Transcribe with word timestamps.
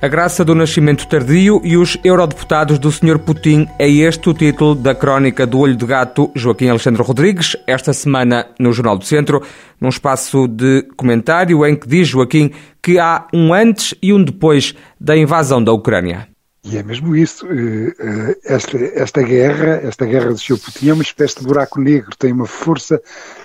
A 0.00 0.06
graça 0.06 0.44
do 0.44 0.54
nascimento 0.54 1.08
tardio 1.08 1.60
e 1.64 1.76
os 1.76 1.98
eurodeputados 2.04 2.78
do 2.78 2.92
Sr. 2.92 3.18
Putin 3.18 3.66
é 3.80 3.90
este 3.90 4.30
o 4.30 4.34
título 4.34 4.76
da 4.76 4.94
crónica 4.94 5.44
do 5.44 5.58
Olho 5.58 5.74
de 5.74 5.84
Gato 5.84 6.30
Joaquim 6.36 6.68
Alexandre 6.68 7.02
Rodrigues, 7.02 7.56
esta 7.66 7.92
semana 7.92 8.46
no 8.60 8.72
Jornal 8.72 8.96
do 8.96 9.04
Centro, 9.04 9.42
num 9.80 9.88
espaço 9.88 10.46
de 10.46 10.86
comentário 10.96 11.66
em 11.66 11.74
que 11.74 11.88
diz 11.88 12.06
Joaquim 12.06 12.52
que 12.80 12.96
há 12.96 13.26
um 13.34 13.52
antes 13.52 13.92
e 14.00 14.12
um 14.12 14.22
depois 14.22 14.72
da 15.00 15.16
invasão 15.16 15.62
da 15.62 15.72
Ucrânia. 15.72 16.28
E 16.70 16.76
é 16.76 16.82
mesmo 16.82 17.16
isso. 17.16 17.46
Eh, 17.46 17.94
eh, 17.98 18.38
esta, 18.44 18.76
esta 18.76 19.22
guerra, 19.22 19.80
esta 19.82 20.04
guerra 20.04 20.36
Sr. 20.36 20.58
Putin 20.58 20.90
é 20.90 20.92
uma 20.92 21.02
espécie 21.02 21.40
de 21.40 21.46
buraco 21.46 21.80
negro, 21.80 22.14
tem 22.18 22.30
uma 22.30 22.46
força 22.46 23.00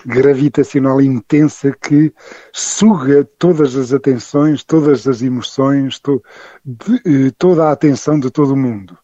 gravitacional 0.06 1.00
intensa 1.00 1.72
que 1.72 2.14
suga 2.52 3.24
todas 3.40 3.78
as 3.78 3.94
atenções, 3.94 4.66
todas 4.66 5.08
as 5.08 5.22
emoções, 5.22 6.00
to, 6.00 6.22
de, 6.66 6.96
eh, 7.28 7.32
toda 7.38 7.70
a 7.70 7.72
atenção 7.72 8.20
de 8.20 8.30
todo 8.30 8.56
o 8.56 8.58
mundo. 8.58 8.98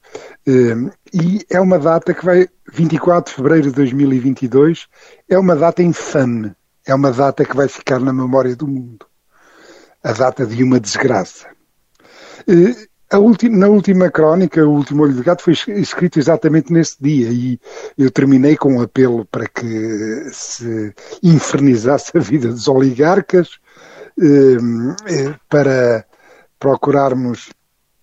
E 1.13 1.45
é 1.49 1.61
uma 1.61 1.79
data 1.79 2.13
que 2.13 2.25
vai, 2.25 2.49
24 2.73 3.31
de 3.31 3.35
fevereiro 3.37 3.69
de 3.69 3.75
2022, 3.75 4.87
é 5.29 5.37
uma 5.39 5.55
data 5.55 5.81
infame, 5.81 6.53
é 6.85 6.93
uma 6.93 7.11
data 7.11 7.45
que 7.45 7.55
vai 7.55 7.69
ficar 7.69 7.99
na 7.99 8.11
memória 8.11 8.53
do 8.55 8.67
mundo. 8.67 9.05
A 10.03 10.11
data 10.11 10.45
de 10.45 10.61
uma 10.61 10.79
desgraça 10.79 11.47
na 13.49 13.67
última 13.67 14.11
crónica, 14.11 14.63
o 14.63 14.71
último 14.71 15.01
olho 15.01 15.13
de 15.13 15.23
gato 15.23 15.41
foi 15.41 15.53
escrito 15.53 16.19
exatamente 16.19 16.71
nesse 16.71 16.95
dia 17.01 17.29
e 17.29 17.59
eu 17.97 18.11
terminei 18.11 18.55
com 18.55 18.75
um 18.75 18.81
apelo 18.81 19.25
para 19.25 19.47
que 19.47 20.29
se 20.31 20.93
infernizasse 21.23 22.15
a 22.15 22.19
vida 22.19 22.49
dos 22.49 22.67
oligarcas 22.67 23.59
ehm, 24.21 24.93
eh, 25.07 25.33
para 25.49 26.05
procurarmos, 26.59 27.49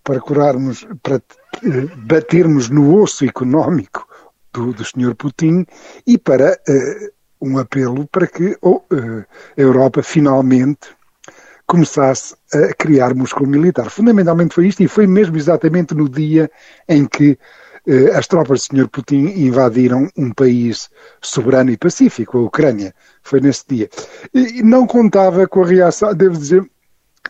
procurarmos 0.03 0.85
para 1.01 1.15
eh, 1.15 1.87
batermos 2.05 2.69
no 2.69 3.01
osso 3.01 3.23
económico 3.23 4.05
do, 4.51 4.73
do 4.73 4.83
Sr. 4.83 5.15
Putin 5.15 5.65
e 6.05 6.17
para 6.17 6.59
eh, 6.67 7.11
um 7.39 7.57
apelo 7.57 8.05
para 8.07 8.27
que 8.27 8.57
oh, 8.61 8.81
a 8.91 9.25
Europa 9.61 10.03
finalmente 10.03 10.96
começasse 11.67 12.33
a 12.53 12.73
criar 12.73 13.13
músculo 13.13 13.47
militar. 13.47 13.89
Fundamentalmente 13.89 14.55
foi 14.55 14.67
isto 14.67 14.81
e 14.81 14.87
foi 14.87 15.05
mesmo 15.05 15.35
exatamente 15.35 15.93
no 15.93 16.09
dia 16.09 16.49
em 16.87 17.05
que 17.05 17.37
eh, 17.85 18.17
as 18.17 18.25
tropas 18.25 18.67
do 18.67 18.77
Sr. 18.77 18.87
Putin 18.87 19.33
invadiram 19.35 20.09
um 20.17 20.31
país 20.31 20.89
soberano 21.21 21.69
e 21.69 21.77
pacífico, 21.77 22.37
a 22.37 22.41
Ucrânia. 22.41 22.95
Foi 23.21 23.41
nesse 23.41 23.65
dia. 23.67 23.89
E 24.33 24.63
não 24.63 24.87
contava 24.87 25.45
com 25.45 25.61
a 25.61 25.67
reação, 25.67 26.13
devo 26.15 26.37
dizer 26.37 26.63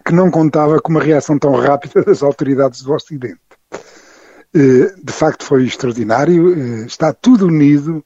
que 0.05 0.13
não 0.13 0.29
contava 0.29 0.79
com 0.79 0.91
uma 0.91 1.01
reação 1.01 1.37
tão 1.39 1.53
rápida 1.53 2.03
das 2.03 2.21
autoridades 2.21 2.83
do 2.83 2.93
Ocidente. 2.93 3.39
Eh, 4.53 4.93
de 5.03 5.13
facto 5.13 5.43
foi 5.43 5.65
extraordinário, 5.65 6.53
eh, 6.53 6.85
está 6.85 7.11
tudo 7.11 7.47
unido, 7.47 8.05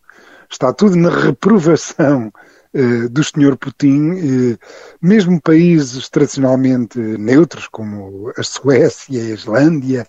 está 0.49 0.73
tudo 0.73 0.95
na 0.95 1.09
reprovação 1.09 2.31
eh, 2.73 3.09
do 3.09 3.21
Sr. 3.21 3.57
Putin, 3.57 4.13
eh, 4.53 4.57
mesmo 5.01 5.41
países 5.41 6.07
tradicionalmente 6.07 6.97
neutros, 6.97 7.67
como 7.67 8.31
a 8.37 8.43
Suécia, 8.43 9.21
a 9.21 9.25
Islândia 9.25 10.07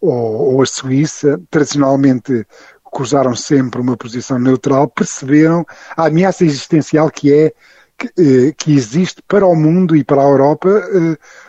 ou, 0.00 0.54
ou 0.54 0.62
a 0.62 0.66
Suíça, 0.66 1.40
tradicionalmente 1.50 2.46
cruzaram 2.92 3.34
sempre 3.34 3.80
uma 3.80 3.96
posição 3.96 4.38
neutral, 4.38 4.88
perceberam 4.88 5.66
a 5.96 6.06
ameaça 6.06 6.44
existencial 6.44 7.10
que 7.10 7.32
é 7.32 7.52
que, 7.98 8.06
eh, 8.06 8.52
que, 8.56 8.72
existe 8.76 9.20
para 9.26 9.44
o 9.44 9.56
mundo 9.56 9.96
e 9.96 10.04
para 10.04 10.22
a 10.22 10.28
Europa 10.28 10.68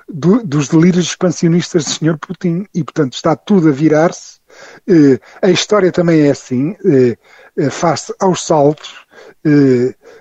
do, 0.10 0.44
dos 0.44 0.70
delírios 0.70 1.06
expansionistas 1.06 1.86
do 1.86 1.92
Sr. 1.92 2.18
Putin. 2.18 2.66
E, 2.74 2.84
portanto, 2.84 3.14
está 3.14 3.36
tudo 3.36 3.68
a 3.68 3.72
virar-se. 3.72 4.40
A 5.42 5.52
história 5.52 5.92
também 5.92 6.22
é 6.22 6.32
assim, 6.32 6.76
face 7.70 8.14
aos 8.18 8.46
saltos, 8.46 9.07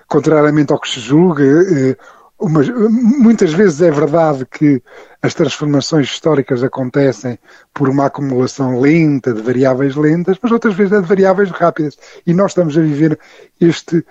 contrariamente 0.07 0.71
ao 0.71 0.79
que 0.79 0.89
se 0.89 0.99
julga, 0.99 1.43
eh, 1.43 1.97
muitas 2.39 3.51
vezes 3.51 3.81
é 3.81 3.89
verdade 3.89 4.45
que 4.45 4.81
as 5.21 5.33
transformações 5.33 6.07
históricas 6.07 6.63
acontecem 6.63 7.39
por 7.73 7.89
uma 7.89 8.05
acumulação 8.05 8.79
lenta 8.79 9.33
de 9.33 9.41
variáveis 9.41 9.95
lentas, 9.95 10.37
mas 10.41 10.51
outras 10.51 10.75
vezes 10.75 10.93
é 10.93 11.01
de 11.01 11.07
variáveis 11.07 11.49
rápidas. 11.49 11.97
E 12.25 12.33
nós 12.33 12.51
estamos 12.51 12.77
a 12.77 12.81
viver 12.81 13.19
este 13.59 14.05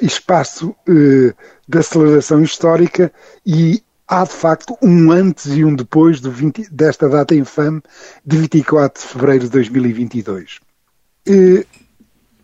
espaço 0.00 0.74
eh, 0.88 1.34
de 1.68 1.78
aceleração 1.78 2.42
histórica 2.42 3.12
e 3.44 3.82
há 4.06 4.24
de 4.24 4.32
facto 4.32 4.76
um 4.80 5.10
antes 5.10 5.46
e 5.46 5.64
um 5.64 5.74
depois 5.74 6.20
20, 6.20 6.68
desta 6.70 7.08
data 7.08 7.34
infame 7.34 7.82
de 8.24 8.36
24 8.36 9.02
de 9.02 9.08
fevereiro 9.08 9.44
de 9.44 9.50
2022. 9.50 10.60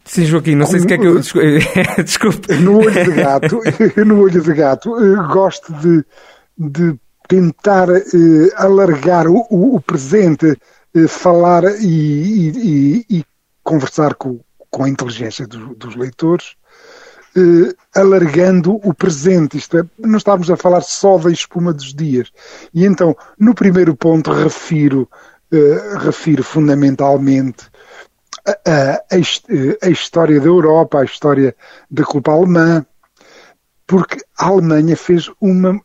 Sim, 0.08 0.24
Joaquim, 0.24 0.54
não 0.54 0.66
sei 0.66 0.80
se 0.80 0.86
quer 0.86 0.98
que 0.98 1.06
eu. 1.06 1.20
Desculpe. 2.02 2.48
No 2.62 2.78
olho 2.78 3.04
de 3.04 3.12
gato, 3.12 3.60
no 4.06 4.20
olho 4.20 4.40
de 4.40 4.54
gato, 4.54 4.96
eh, 4.96 5.32
gosto 5.32 5.72
de, 5.74 6.04
de 6.56 6.98
tentar 7.28 7.90
uh, 7.90 8.50
alargar 8.56 9.26
o, 9.28 9.46
o 9.50 9.80
presente, 9.82 10.46
uh, 10.46 11.08
falar 11.08 11.62
e, 11.78 12.48
e, 12.48 13.06
e, 13.18 13.24
conversar 13.62 14.14
com, 14.14 14.40
com 14.70 14.84
a 14.84 14.88
inteligência 14.88 15.46
do, 15.46 15.74
dos 15.74 15.94
leitores, 15.94 16.56
alargando 17.94 18.80
o 18.82 18.94
presente. 18.94 19.58
Isto 19.58 19.78
é, 19.78 19.82
não 19.98 20.16
estamos 20.16 20.50
a 20.50 20.56
falar 20.56 20.80
só 20.80 21.18
da 21.18 21.30
espuma 21.30 21.72
dos 21.72 21.94
dias. 21.94 22.32
E 22.72 22.84
então, 22.84 23.14
no 23.38 23.54
primeiro 23.54 23.94
ponto, 23.94 24.32
refiro, 24.32 25.08
refiro 26.00 26.42
fundamentalmente 26.42 27.68
a, 28.66 29.02
a, 29.82 29.88
história 29.90 30.40
da 30.40 30.46
Europa, 30.46 31.00
a 31.00 31.04
história 31.04 31.54
da 31.90 32.04
culpa 32.04 32.32
alemã, 32.32 32.84
porque 33.86 34.18
a 34.38 34.46
Alemanha 34.46 34.96
fez 34.96 35.30
uma. 35.40 35.80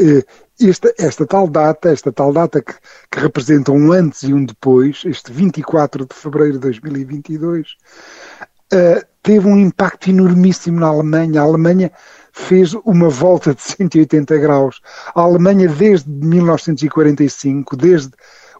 Eh, 0.00 0.24
esta, 0.58 0.92
esta 0.98 1.26
tal 1.26 1.48
data, 1.48 1.90
esta 1.90 2.10
tal 2.10 2.32
data 2.32 2.62
que, 2.62 2.72
que 3.10 3.20
representa 3.20 3.72
um 3.72 3.92
antes 3.92 4.22
e 4.22 4.32
um 4.32 4.44
depois, 4.44 5.02
este 5.04 5.30
24 5.30 6.06
de 6.06 6.14
fevereiro 6.14 6.54
de 6.54 6.60
2022, 6.60 7.68
uh, 7.70 8.46
eh, 8.72 9.06
teve 9.22 9.46
um 9.46 9.58
impacto 9.58 10.08
enormíssimo 10.08 10.80
na 10.80 10.86
Alemanha. 10.86 11.42
A 11.42 11.44
Alemanha 11.44 11.92
fez 12.32 12.72
uma 12.84 13.08
volta 13.10 13.54
de 13.54 13.60
180 13.60 14.38
graus. 14.38 14.80
A 15.14 15.20
Alemanha, 15.20 15.68
desde 15.68 16.08
1945, 16.08 17.76
desde 17.76 18.12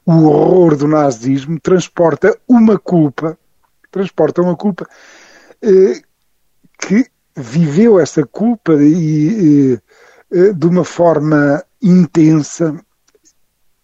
o 0.06 0.28
horror 0.28 0.76
do 0.76 0.86
nazismo, 0.86 1.58
transporta 1.60 2.38
uma 2.48 2.78
culpa, 2.78 3.36
transporta 3.90 4.40
uma 4.40 4.56
culpa 4.56 4.86
eh, 5.60 6.00
que 6.78 7.06
viveu 7.36 7.98
essa 7.98 8.24
culpa 8.24 8.74
e, 8.74 9.78
eh, 10.32 10.52
de 10.52 10.66
uma 10.66 10.84
forma 10.84 11.62
intensa. 11.82 12.74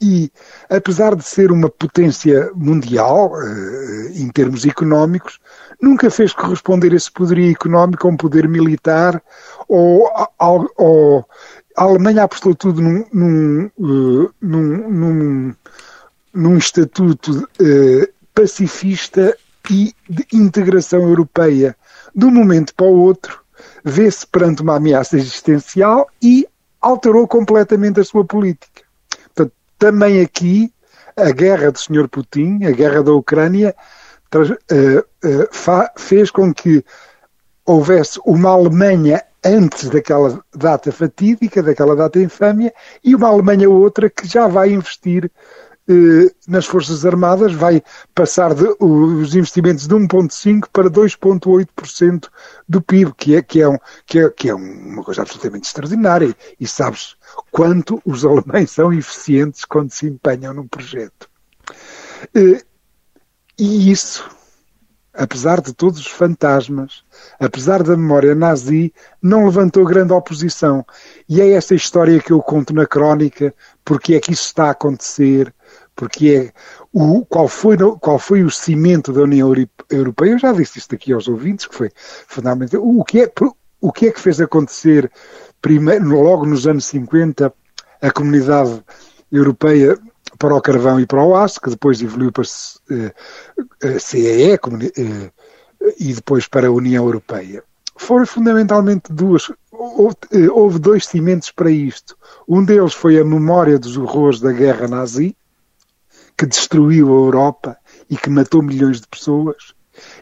E, 0.01 0.33
apesar 0.69 1.15
de 1.15 1.23
ser 1.23 1.53
uma 1.53 1.69
potência 1.69 2.51
mundial, 2.55 3.33
eh, 3.41 4.13
em 4.15 4.29
termos 4.31 4.65
económicos, 4.65 5.39
nunca 5.81 6.11
fez 6.11 6.33
corresponder 6.33 6.93
esse 6.93 7.11
poderio 7.11 7.51
económico 7.51 8.07
a 8.07 8.11
um 8.11 8.17
poder 8.17 8.49
militar 8.49 9.23
ou, 9.69 10.09
ou 10.77 11.27
a 11.77 11.83
Alemanha 11.85 12.25
apostou 12.25 12.55
tudo 12.55 12.81
num, 12.81 13.05
num, 13.13 13.67
eh, 13.67 14.31
num, 14.41 14.91
num 14.91 15.55
num 16.33 16.57
estatuto 16.57 17.49
eh, 17.61 18.11
pacifista 18.35 19.37
e 19.71 19.95
de 20.09 20.27
integração 20.33 21.01
europeia. 21.03 21.77
De 22.15 22.25
um 22.25 22.31
momento 22.31 22.75
para 22.75 22.87
o 22.87 23.01
outro, 23.01 23.41
vê-se 23.85 24.27
perante 24.27 24.63
uma 24.63 24.77
ameaça 24.77 25.17
existencial 25.17 26.09
e 26.23 26.47
alterou 26.81 27.29
completamente 27.29 28.01
a 28.01 28.05
sua 28.05 28.25
política. 28.25 28.83
Portanto, 29.35 29.53
também 29.79 30.21
aqui, 30.21 30.73
a 31.17 31.31
guerra 31.31 31.71
do 31.71 31.79
Sr. 31.79 32.09
Putin, 32.09 32.65
a 32.65 32.71
guerra 32.71 33.03
da 33.03 33.13
Ucrânia, 33.13 33.75
uh, 34.35 34.99
uh, 34.99 35.91
fez 35.97 36.31
com 36.31 36.53
que 36.53 36.85
houvesse 37.65 38.21
uma 38.25 38.51
Alemanha 38.51 39.23
antes 39.45 39.89
daquela 39.91 40.43
data 40.55 40.91
fatídica, 40.93 41.63
daquela 41.63 41.97
data 41.97 42.19
infâmia, 42.19 42.73
e 43.03 43.15
uma 43.15 43.29
Alemanha 43.29 43.69
outra 43.69 44.09
que 44.09 44.27
já 44.27 44.47
vai 44.47 44.73
investir 44.73 45.25
eh, 45.25 45.72
nas 46.47 46.67
Forças 46.67 47.05
Armadas 47.05 47.53
vai 47.53 47.83
passar 48.15 48.55
de, 48.55 48.65
os 48.79 49.35
investimentos 49.35 49.87
de 49.87 49.95
1,5% 49.95 50.69
para 50.73 50.89
2,8% 50.89 52.29
do 52.69 52.81
PIB, 52.81 53.13
que 53.17 53.37
é, 53.37 53.43
que, 53.43 53.61
é 53.61 53.69
um, 53.69 53.79
que, 54.07 54.19
é, 54.19 54.31
que 54.31 54.49
é 54.49 54.55
uma 54.55 55.03
coisa 55.03 55.23
absolutamente 55.23 55.67
extraordinária. 55.67 56.35
E 56.59 56.67
sabes 56.67 57.17
quanto 57.51 58.01
os 58.05 58.25
alemães 58.25 58.71
são 58.71 58.93
eficientes 58.93 59.65
quando 59.65 59.91
se 59.91 60.07
empenham 60.07 60.55
num 60.55 60.69
projeto. 60.69 61.29
Eh, 62.35 62.63
e 63.59 63.91
isso, 63.91 64.29
apesar 65.15 65.61
de 65.61 65.73
todos 65.75 66.01
os 66.01 66.07
fantasmas, 66.07 67.05
apesar 67.39 67.83
da 67.83 67.97
memória 67.97 68.35
nazi, 68.35 68.93
não 69.21 69.45
levantou 69.45 69.85
grande 69.85 70.13
oposição. 70.13 70.85
E 71.29 71.41
é 71.41 71.51
essa 71.51 71.75
história 71.75 72.21
que 72.21 72.33
eu 72.33 72.41
conto 72.41 72.73
na 72.73 72.87
crónica, 72.87 73.55
porque 73.85 74.15
é 74.15 74.21
que 74.21 74.33
isso 74.33 74.45
está 74.45 74.67
a 74.67 74.71
acontecer, 74.71 75.53
porque 75.95 76.31
é 76.31 76.53
o, 76.93 77.25
qual, 77.27 77.49
foi, 77.49 77.77
qual 78.01 78.19
foi 78.19 78.43
o 78.43 78.51
cimento 78.51 79.13
da 79.13 79.23
União 79.23 79.53
Europeia. 79.91 80.33
Eu 80.33 80.39
já 80.39 80.53
disse 80.53 80.79
isto 80.79 80.95
aqui 80.95 81.13
aos 81.13 81.29
ouvintes, 81.29 81.67
que 81.67 81.75
foi 81.75 81.91
fundamental. 82.27 82.81
O 82.83 83.05
que 83.05 83.23
é, 83.23 83.33
o 83.81 83.93
que, 83.93 84.07
é 84.07 84.13
que 84.13 84.21
fez 84.21 84.41
acontecer 84.41 85.11
primeiro, 85.61 86.23
logo 86.23 86.47
nos 86.47 86.67
anos 86.67 86.87
50 86.87 87.53
a 88.01 88.11
comunidade 88.11 88.83
europeia 89.31 89.97
para 90.43 90.57
o 90.57 90.61
carvão 90.61 90.99
e 90.99 91.07
para 91.07 91.23
o 91.23 91.37
aço, 91.37 91.61
que 91.61 91.71
depois 91.71 92.03
evoluiu 92.03 92.33
para 92.33 92.43
a 92.43 94.01
CEE 94.01 94.59
e 96.01 96.13
depois 96.13 96.49
para 96.49 96.67
a 96.67 96.73
União 96.73 97.05
Europeia. 97.05 97.63
Foram 97.97 98.27
fundamentalmente 98.27 99.13
duas. 99.13 99.53
Houve 99.71 100.81
dois 100.81 101.07
cimentos 101.07 101.53
para 101.53 101.71
isto. 101.71 102.19
Um 102.49 102.65
deles 102.65 102.93
foi 102.93 103.21
a 103.21 103.25
memória 103.25 103.79
dos 103.79 103.97
horrores 103.97 104.41
da 104.41 104.51
guerra 104.51 104.89
nazi, 104.89 105.37
que 106.37 106.45
destruiu 106.45 107.07
a 107.07 107.27
Europa 107.27 107.77
e 108.11 108.17
que 108.17 108.29
matou 108.29 108.63
milhões 108.63 109.01
de 109.01 109.07
pessoas, 109.07 109.75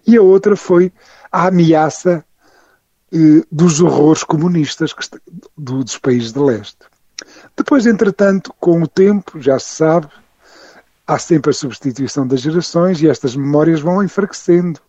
e 0.07 0.19
a 0.19 0.23
outra 0.23 0.55
foi 0.55 0.93
a 1.33 1.47
ameaça 1.47 2.23
eh, 3.11 3.43
dos 3.51 3.81
horrores 3.81 4.23
comunistas 4.23 4.95
dos 5.57 5.97
países 5.97 6.31
de 6.31 6.41
leste. 6.41 6.90
Depois, 7.57 7.87
entretanto, 7.87 8.55
com 8.59 8.83
o 8.83 8.89
tempo, 8.89 9.41
já 9.41 9.59
se 9.59 9.77
sabe, 9.77 10.09
há 11.07 11.19
sempre 11.19 11.51
a 11.51 11.55
substituição 11.55 12.27
das 12.27 12.41
gerações 12.41 13.03
e 13.03 13.09
estas 13.09 13.35
memórias 13.35 13.81
vão 13.81 14.03
enfraquecendo. 14.03 14.81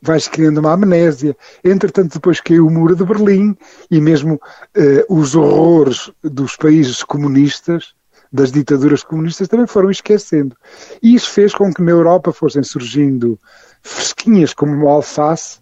Vais 0.00 0.28
criando 0.28 0.58
uma 0.58 0.72
amnésia. 0.72 1.36
Entretanto, 1.64 2.14
depois 2.14 2.40
caiu 2.40 2.66
o 2.66 2.70
muro 2.70 2.94
de 2.94 3.04
Berlim 3.04 3.56
e 3.90 4.00
mesmo 4.00 4.40
eh, 4.74 5.04
os 5.08 5.34
horrores 5.34 6.10
dos 6.22 6.56
países 6.56 7.02
comunistas 7.02 7.94
das 8.34 8.50
ditaduras 8.50 9.04
comunistas 9.04 9.46
também 9.46 9.66
foram 9.66 9.90
esquecendo. 9.90 10.56
E 11.00 11.14
isso 11.14 11.30
fez 11.30 11.54
com 11.54 11.72
que 11.72 11.80
na 11.80 11.92
Europa 11.92 12.32
fossem 12.32 12.64
surgindo 12.64 13.38
fresquinhas 13.80 14.52
como 14.52 14.72
uma 14.72 14.90
alface, 14.90 15.60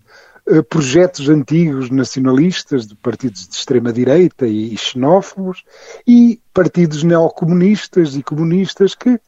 projetos 0.68 1.28
antigos 1.28 1.90
nacionalistas 1.90 2.86
de 2.86 2.96
partidos 2.96 3.46
de 3.48 3.54
extrema-direita 3.54 4.46
e 4.46 4.76
xenófobos 4.76 5.64
e 6.06 6.40
partidos 6.52 7.02
neocomunistas 7.02 8.16
e 8.16 8.22
comunistas 8.22 8.94
que 8.94 9.20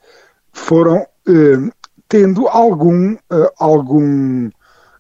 foram 0.53 1.07
eh, 1.27 1.71
tendo 2.09 2.49
algum, 2.49 3.15
eh, 3.15 3.53
algum 3.59 4.51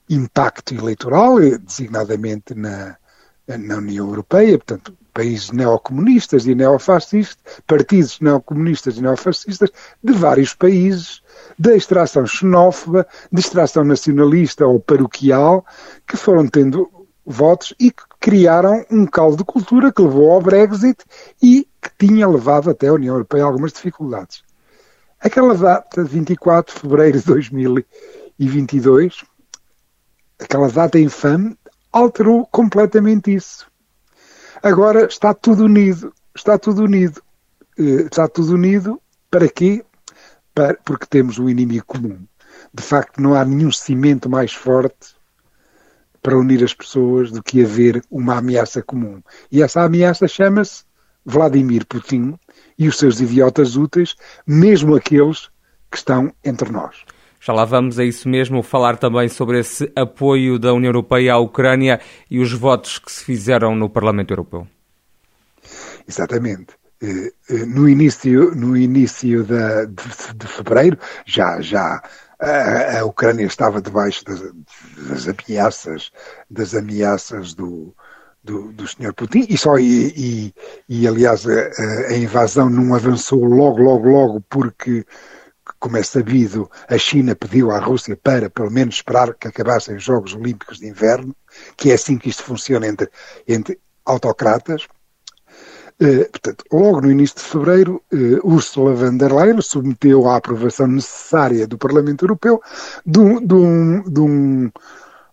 impacto 0.08 0.74
eleitoral, 0.74 1.40
eh, 1.40 1.58
designadamente 1.58 2.54
na, 2.54 2.96
na 3.46 3.76
União 3.76 4.08
Europeia, 4.08 4.58
portanto, 4.58 4.96
países 5.14 5.52
neocomunistas 5.52 6.46
e 6.46 6.54
neofascistas, 6.54 7.38
partidos 7.66 8.20
neocomunistas 8.20 8.98
e 8.98 9.02
neofascistas 9.02 9.70
de 10.02 10.12
vários 10.12 10.52
países, 10.52 11.22
da 11.58 11.74
extração 11.74 12.26
xenófoba, 12.26 13.06
de 13.32 13.40
extração 13.40 13.84
nacionalista 13.84 14.66
ou 14.66 14.78
paroquial, 14.80 15.64
que 16.06 16.16
foram 16.16 16.46
tendo 16.48 16.90
votos 17.24 17.72
e 17.80 17.90
que 17.90 18.02
criaram 18.20 18.84
um 18.90 19.06
caldo 19.06 19.38
de 19.38 19.44
cultura 19.44 19.90
que 19.92 20.02
levou 20.02 20.32
ao 20.32 20.42
Brexit 20.42 21.02
e 21.42 21.66
que 21.80 22.06
tinha 22.06 22.28
levado 22.28 22.68
até 22.70 22.88
a 22.88 22.94
União 22.94 23.14
Europeia 23.14 23.44
a 23.44 23.46
algumas 23.46 23.72
dificuldades. 23.72 24.42
Aquela 25.20 25.54
data, 25.54 26.04
24 26.04 26.74
de 26.74 26.80
fevereiro 26.80 27.20
de 27.20 27.24
2022, 27.24 29.24
aquela 30.38 30.68
data 30.68 30.98
infame, 30.98 31.56
alterou 31.92 32.44
completamente 32.46 33.32
isso. 33.32 33.72
Agora 34.64 35.04
está 35.04 35.34
tudo 35.34 35.66
unido. 35.66 36.10
Está 36.34 36.58
tudo 36.58 36.84
unido. 36.84 37.22
Eh, 37.78 38.06
está 38.10 38.26
tudo 38.26 38.54
unido 38.54 38.98
para 39.30 39.46
quê? 39.46 39.84
Para, 40.54 40.72
porque 40.82 41.04
temos 41.04 41.38
um 41.38 41.50
inimigo 41.50 41.84
comum. 41.84 42.18
De 42.72 42.82
facto, 42.82 43.20
não 43.20 43.34
há 43.34 43.44
nenhum 43.44 43.70
cimento 43.70 44.26
mais 44.26 44.54
forte 44.54 45.14
para 46.22 46.38
unir 46.38 46.64
as 46.64 46.72
pessoas 46.72 47.30
do 47.30 47.42
que 47.42 47.62
haver 47.62 48.02
uma 48.10 48.38
ameaça 48.38 48.82
comum. 48.82 49.20
E 49.52 49.62
essa 49.62 49.82
ameaça 49.82 50.26
chama-se 50.26 50.84
Vladimir 51.26 51.84
Putin 51.84 52.38
e 52.78 52.88
os 52.88 52.96
seus 52.96 53.20
idiotas 53.20 53.76
úteis, 53.76 54.16
mesmo 54.46 54.96
aqueles 54.96 55.50
que 55.90 55.98
estão 55.98 56.32
entre 56.42 56.72
nós. 56.72 57.04
Já 57.44 57.52
lá 57.52 57.66
vamos 57.66 57.98
a 57.98 58.04
isso 58.04 58.26
mesmo, 58.26 58.62
falar 58.62 58.96
também 58.96 59.28
sobre 59.28 59.58
esse 59.58 59.92
apoio 59.94 60.58
da 60.58 60.72
União 60.72 60.88
Europeia 60.88 61.34
à 61.34 61.38
Ucrânia 61.38 62.00
e 62.30 62.40
os 62.40 62.50
votos 62.54 62.98
que 62.98 63.12
se 63.12 63.22
fizeram 63.22 63.76
no 63.76 63.90
Parlamento 63.90 64.30
Europeu. 64.30 64.66
Exatamente. 66.08 66.68
Eh, 67.02 67.30
eh, 67.50 67.66
no 67.66 67.86
início, 67.86 68.54
no 68.54 68.74
início 68.74 69.44
de, 69.44 69.86
de, 69.88 70.34
de 70.36 70.46
fevereiro, 70.46 70.98
já, 71.26 71.60
já 71.60 72.02
a, 72.40 73.00
a, 73.00 73.04
Ucrânia 73.04 73.44
estava 73.44 73.82
debaixo 73.82 74.24
das, 74.24 74.40
das 75.06 75.28
ameaças, 75.28 76.12
das 76.48 76.74
ameaças 76.74 77.52
do, 77.52 77.94
do, 78.42 78.72
do 78.72 78.88
Sr. 78.88 79.12
Putin 79.12 79.44
e 79.50 79.58
só 79.58 79.76
e, 79.76 80.14
e, 80.16 80.54
e 80.88 81.06
aliás 81.06 81.46
a, 81.46 81.70
a, 82.08 82.16
invasão 82.16 82.70
não 82.70 82.94
avançou 82.94 83.44
logo, 83.44 83.82
logo, 83.82 84.08
logo 84.08 84.40
porque 84.48 85.04
como 85.84 85.98
é 85.98 86.02
sabido, 86.02 86.70
a 86.88 86.96
China 86.96 87.36
pediu 87.36 87.70
à 87.70 87.78
Rússia 87.78 88.16
para, 88.16 88.48
pelo 88.48 88.70
menos, 88.70 88.94
esperar 88.94 89.34
que 89.34 89.48
acabassem 89.48 89.94
os 89.94 90.02
Jogos 90.02 90.34
Olímpicos 90.34 90.78
de 90.78 90.88
Inverno, 90.88 91.36
que 91.76 91.90
é 91.90 91.94
assim 91.94 92.16
que 92.16 92.30
isto 92.30 92.42
funciona 92.42 92.86
entre, 92.86 93.10
entre 93.46 93.78
autocratas. 94.06 94.86
Uh, 96.00 96.24
portanto, 96.30 96.64
logo 96.72 97.02
no 97.02 97.10
início 97.10 97.36
de 97.36 97.42
fevereiro, 97.42 98.02
uh, 98.10 98.48
Ursula 98.50 98.94
von 98.94 99.18
der 99.18 99.30
Leyen 99.30 99.60
submeteu 99.60 100.26
à 100.26 100.36
aprovação 100.36 100.86
necessária 100.86 101.66
do 101.66 101.76
Parlamento 101.76 102.24
Europeu 102.24 102.62
de 103.04 103.20
de 103.46 103.54
um, 103.54 104.02
de 104.04 104.20
um, 104.20 104.70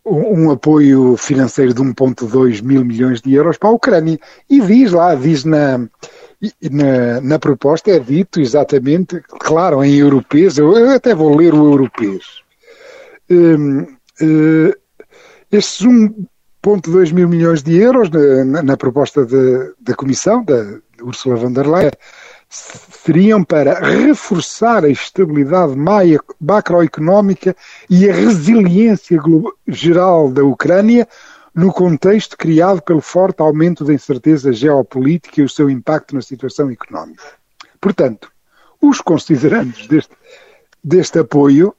um 0.05 0.51
apoio 0.51 1.15
financeiro 1.15 1.73
de 1.73 1.81
1,2 1.81 2.61
mil 2.61 2.83
milhões 2.83 3.21
de 3.21 3.33
euros 3.33 3.57
para 3.57 3.69
a 3.69 3.73
Ucrânia. 3.73 4.19
E 4.49 4.59
diz 4.59 4.91
lá, 4.91 5.15
diz 5.15 5.45
na, 5.45 5.79
na, 6.71 7.21
na, 7.21 7.39
proposta 7.39 7.91
é 7.91 7.99
dito 7.99 8.39
exatamente, 8.39 9.21
claro, 9.39 9.83
em 9.83 9.95
europeus, 9.95 10.57
eu 10.57 10.89
até 10.89 11.13
vou 11.13 11.35
ler 11.35 11.53
o 11.53 11.71
europeus. 11.71 12.43
Um, 13.29 13.81
uh, 13.81 14.73
estes 15.51 15.85
1,2 15.85 17.13
mil 17.13 17.29
milhões 17.29 17.61
de 17.61 17.77
euros 17.77 18.09
na, 18.09 18.45
na, 18.45 18.63
na 18.63 18.77
proposta 18.77 19.25
da 19.79 19.93
Comissão, 19.95 20.43
da 20.43 20.79
Ursula 21.03 21.35
von 21.35 21.53
der 21.53 21.67
Leyen, 21.67 21.91
seriam 22.51 23.43
para 23.43 23.79
reforçar 23.79 24.83
a 24.83 24.89
estabilidade 24.89 25.73
macroeconómica 26.39 27.55
e 27.89 28.09
a 28.09 28.13
resiliência 28.13 29.19
geral 29.67 30.29
da 30.29 30.43
Ucrânia 30.43 31.07
no 31.53 31.71
contexto 31.71 32.37
criado 32.37 32.81
pelo 32.81 33.01
forte 33.01 33.41
aumento 33.41 33.83
da 33.83 33.93
incerteza 33.93 34.53
geopolítica 34.53 35.41
e 35.41 35.43
o 35.43 35.49
seu 35.49 35.69
impacto 35.69 36.15
na 36.15 36.21
situação 36.21 36.69
económica. 36.71 37.23
Portanto, 37.79 38.31
os 38.81 39.01
considerandos 39.01 39.87
deste, 39.87 40.15
deste 40.83 41.19
apoio, 41.19 41.75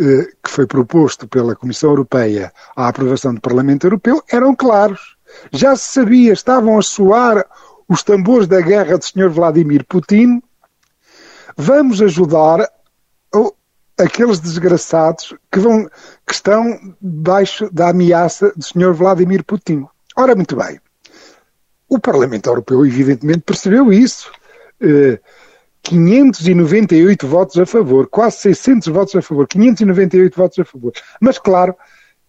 eh, 0.00 0.26
que 0.42 0.50
foi 0.50 0.66
proposto 0.66 1.28
pela 1.28 1.54
Comissão 1.54 1.90
Europeia 1.90 2.52
à 2.74 2.88
aprovação 2.88 3.34
do 3.34 3.40
Parlamento 3.40 3.86
Europeu, 3.86 4.22
eram 4.30 4.54
claros. 4.54 5.16
Já 5.50 5.76
se 5.76 5.92
sabia, 5.92 6.32
estavam 6.32 6.78
a 6.78 6.82
soar 6.82 7.46
os 7.88 8.02
tambores 8.02 8.46
da 8.46 8.60
guerra 8.60 8.96
do 8.96 9.04
Sr. 9.04 9.28
Vladimir 9.28 9.84
Putin. 9.84 10.42
Vamos 11.56 12.00
ajudar 12.00 12.66
aqueles 13.98 14.40
desgraçados 14.40 15.34
que, 15.50 15.58
vão, 15.58 15.88
que 16.32 16.36
estão 16.36 16.96
debaixo 16.98 17.68
da 17.70 17.90
ameaça 17.90 18.54
do 18.56 18.64
Sr. 18.64 18.94
Vladimir 18.94 19.44
Putin. 19.44 19.86
Ora, 20.16 20.34
muito 20.34 20.56
bem. 20.56 20.80
O 21.86 21.98
Parlamento 21.98 22.48
Europeu, 22.48 22.86
evidentemente, 22.86 23.40
percebeu 23.40 23.92
isso. 23.92 24.32
Uh, 24.80 25.12
eh, 25.12 25.20
598 25.82 27.26
votos 27.26 27.58
a 27.58 27.66
favor, 27.66 28.06
quase 28.08 28.38
600 28.38 28.88
votos 28.88 29.14
a 29.14 29.20
favor, 29.20 29.46
598 29.46 30.34
votos 30.34 30.58
a 30.58 30.64
favor. 30.64 30.92
Mas, 31.20 31.38
claro, 31.38 31.76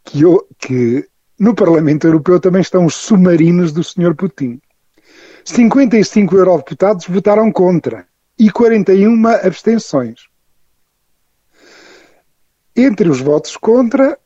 que, 0.04 0.22
eu, 0.22 0.46
que 0.60 1.08
no 1.40 1.56
Parlamento 1.56 2.06
Europeu 2.06 2.42
também 2.42 2.62
estão 2.62 2.86
os 2.86 2.96
submarinos 2.96 3.72
do 3.72 3.84
Sr. 3.84 4.16
Putin. 4.16 4.60
55 5.46 6.36
eurodeputados 6.36 7.08
votaram 7.08 7.50
contra. 7.54 8.06
e 8.38 8.50
41 8.52 9.28
abstenções. 9.28 10.33
Entre 12.76 13.08
os 13.08 13.22
votos 13.22 13.56
contra, 13.56 14.18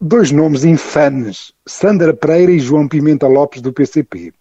dois 0.00 0.32
nomes 0.32 0.64
infames, 0.64 1.52
Sandra 1.64 2.12
Pereira 2.12 2.50
e 2.50 2.58
João 2.58 2.88
Pimenta 2.88 3.28
Lopes 3.28 3.62
do 3.62 3.72
PCP. 3.72 4.32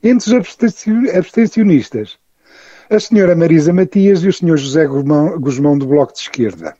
Entre 0.00 0.32
os 0.32 0.46
abstencionistas, 1.12 2.16
a 2.88 3.00
senhora 3.00 3.34
Marisa 3.34 3.72
Matias 3.72 4.22
e 4.22 4.28
o 4.28 4.32
senhor 4.32 4.56
José 4.56 4.86
Guzmão 4.86 5.76
do 5.76 5.86
Bloco 5.86 6.12
de 6.12 6.20
Esquerda. 6.20 6.76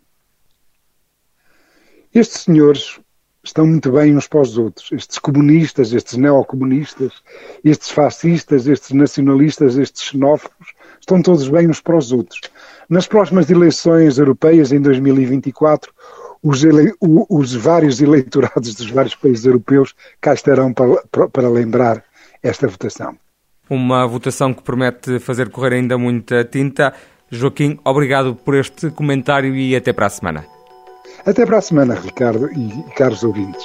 Estes 2.14 2.42
senhores 2.42 3.00
estão 3.42 3.66
muito 3.66 3.90
bem 3.90 4.16
uns 4.16 4.28
para 4.28 4.42
os 4.42 4.56
outros. 4.58 4.92
Estes 4.92 5.18
comunistas, 5.18 5.92
estes 5.92 6.16
neocomunistas, 6.16 7.12
estes 7.64 7.90
fascistas, 7.90 8.66
estes 8.66 8.92
nacionalistas, 8.92 9.76
estes 9.76 10.02
xenófobos, 10.02 10.72
estão 11.00 11.20
todos 11.20 11.48
bem 11.48 11.68
uns 11.68 11.80
para 11.80 11.96
os 11.96 12.12
outros. 12.12 12.40
Nas 12.90 13.06
próximas 13.06 13.48
eleições 13.48 14.18
europeias, 14.18 14.72
em 14.72 14.80
2024, 14.80 15.92
os, 16.42 16.64
ele... 16.64 16.92
os 17.00 17.54
vários 17.54 18.00
eleitorados 18.00 18.74
dos 18.74 18.90
vários 18.90 19.14
países 19.14 19.46
europeus 19.46 19.94
cá 20.20 20.34
estarão 20.34 20.74
para, 20.74 21.28
para 21.28 21.48
lembrar 21.48 22.02
esta 22.42 22.66
votação. 22.66 23.16
Uma 23.68 24.04
votação 24.08 24.52
que 24.52 24.64
promete 24.64 25.20
fazer 25.20 25.50
correr 25.50 25.74
ainda 25.74 25.96
muita 25.96 26.44
tinta. 26.44 26.92
Joaquim, 27.30 27.78
obrigado 27.84 28.34
por 28.34 28.56
este 28.56 28.90
comentário 28.90 29.54
e 29.54 29.76
até 29.76 29.92
para 29.92 30.06
a 30.06 30.10
semana. 30.10 30.44
Até 31.24 31.46
para 31.46 31.58
a 31.58 31.62
semana, 31.62 31.94
Ricardo 31.94 32.50
e 32.50 32.82
caros 32.96 33.22
ouvintes. 33.22 33.64